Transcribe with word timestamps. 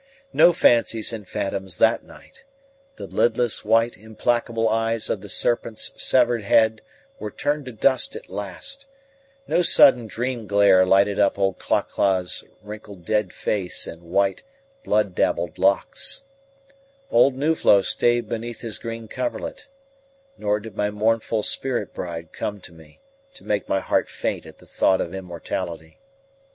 No 0.33 0.51
fancies 0.51 1.13
and 1.13 1.29
phantoms 1.29 1.77
that 1.77 2.03
night: 2.03 2.43
the 2.95 3.05
lidless, 3.05 3.63
white, 3.63 3.95
implacable 3.99 4.67
eyes 4.67 5.11
of 5.11 5.21
the 5.21 5.29
serpent's 5.29 5.91
severed 5.95 6.41
head 6.41 6.81
were 7.19 7.29
turned 7.29 7.65
to 7.67 7.71
dust 7.71 8.15
at 8.15 8.27
last; 8.27 8.87
no 9.47 9.61
sudden 9.61 10.07
dream 10.07 10.47
glare 10.47 10.87
lighted 10.87 11.19
up 11.19 11.37
old 11.37 11.59
Cla 11.59 11.83
cla's 11.83 12.43
wrinkled 12.63 13.05
dead 13.05 13.31
face 13.31 13.85
and 13.85 14.01
white, 14.01 14.41
blood 14.83 15.13
dabbled 15.13 15.59
locks; 15.59 16.23
old 17.11 17.35
Nuflo 17.35 17.83
stayed 17.83 18.27
beneath 18.27 18.61
his 18.61 18.79
green 18.79 19.07
coverlet; 19.07 19.67
nor 20.35 20.59
did 20.59 20.75
my 20.75 20.89
mournful 20.89 21.43
spirit 21.43 21.93
bride 21.93 22.31
come 22.31 22.59
to 22.61 22.71
me 22.73 22.99
to 23.35 23.43
make 23.43 23.69
my 23.69 23.79
heart 23.79 24.09
faint 24.09 24.47
at 24.47 24.57
the 24.57 24.65
thought 24.65 24.99
of 24.99 25.13
immortality. 25.13 25.99